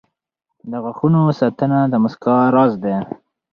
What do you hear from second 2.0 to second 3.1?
مسکا راز دی.